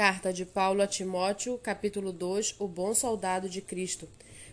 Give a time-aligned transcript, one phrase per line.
[0.00, 4.08] Carta de Paulo a Timóteo, capítulo 2 O bom soldado de Cristo.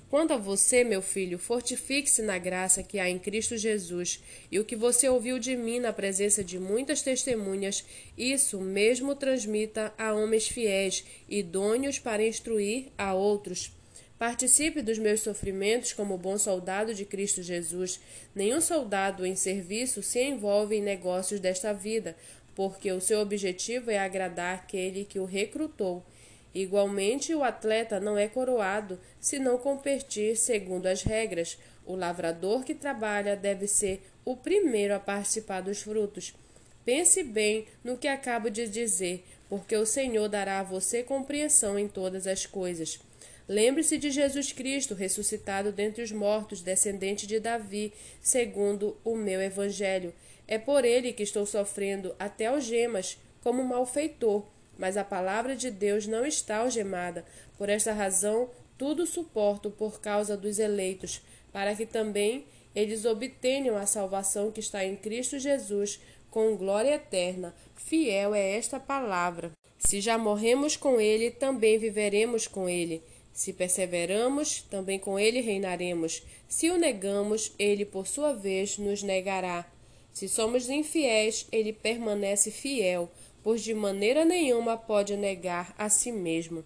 [0.10, 4.22] Quanto a você, meu filho, fortifique-se na graça que há em Cristo Jesus,
[4.52, 7.86] e o que você ouviu de mim na presença de muitas testemunhas,
[8.18, 13.72] isso mesmo transmita a homens fiéis, idôneos para instruir a outros.
[14.20, 18.02] Participe dos meus sofrimentos como bom soldado de Cristo Jesus.
[18.36, 22.18] Nenhum soldado em serviço se envolve em negócios desta vida,
[22.58, 26.04] porque o seu objetivo é agradar aquele que o recrutou.
[26.56, 31.60] Igualmente, o atleta não é coroado se não competir segundo as regras.
[31.86, 36.34] O lavrador que trabalha deve ser o primeiro a participar dos frutos.
[36.84, 41.88] Pense bem no que acabo de dizer, porque o Senhor dará a você compreensão em
[41.88, 43.00] todas as coisas.
[43.48, 50.14] Lembre-se de Jesus Cristo, ressuscitado dentre os mortos, descendente de Davi, segundo o meu evangelho.
[50.46, 54.44] É por ele que estou sofrendo até algemas, como malfeitor,
[54.78, 57.24] mas a palavra de Deus não está algemada.
[57.58, 61.22] Por esta razão, tudo suporto por causa dos eleitos,
[61.54, 67.56] para que também eles obtenham a salvação que está em Cristo Jesus, com glória eterna.
[67.76, 69.52] Fiel é esta palavra.
[69.80, 73.02] Se já morremos com ele, também viveremos com ele.
[73.38, 76.24] Se perseveramos, também com ele reinaremos.
[76.48, 79.72] Se o negamos, ele por sua vez nos negará.
[80.12, 83.12] Se somos infiéis, ele permanece fiel,
[83.44, 86.66] pois de maneira nenhuma pode negar a si mesmo.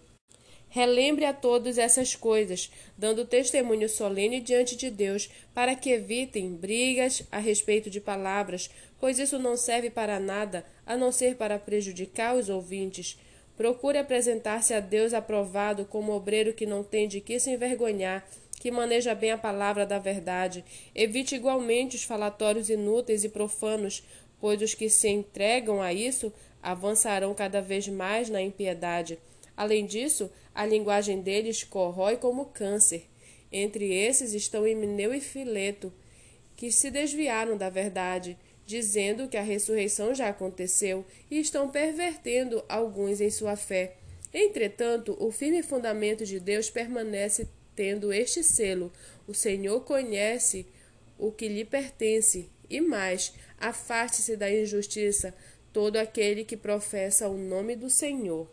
[0.70, 7.22] Relembre a todos essas coisas, dando testemunho solene diante de Deus, para que evitem brigas
[7.30, 12.34] a respeito de palavras, pois isso não serve para nada, a não ser para prejudicar
[12.34, 13.18] os ouvintes.
[13.56, 18.26] Procure apresentar-se a Deus aprovado como obreiro que não tem de que se envergonhar,
[18.58, 20.64] que maneja bem a palavra da verdade.
[20.94, 24.02] Evite igualmente os falatórios inúteis e profanos,
[24.40, 29.18] pois os que se entregam a isso avançarão cada vez mais na impiedade.
[29.56, 33.06] Além disso, a linguagem deles corrói como câncer.
[33.50, 35.92] Entre esses estão Emineu e Fileto,
[36.56, 38.38] que se desviaram da verdade
[38.72, 43.96] dizendo que a ressurreição já aconteceu e estão pervertendo alguns em sua fé.
[44.32, 47.46] Entretanto, o firme fundamento de Deus permanece
[47.76, 48.90] tendo este selo:
[49.26, 50.66] o Senhor conhece
[51.18, 55.34] o que lhe pertence, e mais, afaste-se da injustiça
[55.70, 58.50] todo aquele que professa o nome do Senhor.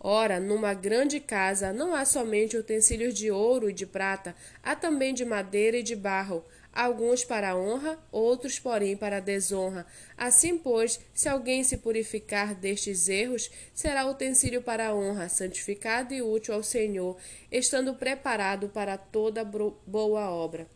[0.00, 5.12] Ora, numa grande casa não há somente utensílios de ouro e de prata, há também
[5.12, 9.84] de madeira e de barro, alguns para honra, outros, porém, para desonra.
[10.16, 16.54] Assim, pois, se alguém se purificar destes erros, será utensílio para honra, santificado e útil
[16.54, 17.16] ao Senhor,
[17.50, 20.68] estando preparado para toda boa obra.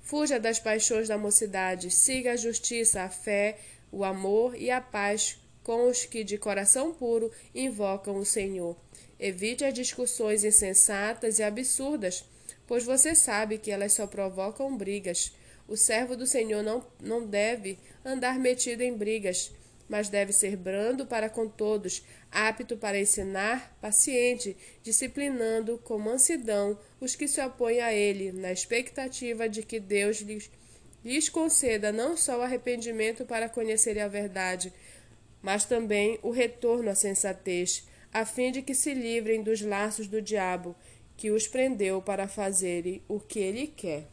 [0.00, 3.58] Fuja das paixões da mocidade, siga a justiça, a fé,
[3.90, 8.76] o amor e a paz com os que de coração puro invocam o Senhor.
[9.20, 12.24] Evite as discussões insensatas e absurdas,
[12.66, 15.32] pois você sabe que elas só provocam brigas.
[15.68, 19.52] O servo do Senhor não, não deve andar metido em brigas,
[19.88, 27.14] mas deve ser brando para com todos, apto para ensinar, paciente, disciplinando com mansidão os
[27.14, 30.50] que se opõem a ele, na expectativa de que Deus lhes,
[31.04, 34.72] lhes conceda não só o arrependimento para conhecerem a verdade,
[35.42, 40.20] mas também o retorno à sensatez, a fim de que se livrem dos laços do
[40.20, 40.74] diabo,
[41.16, 44.06] que os prendeu para fazerem o que ele quer.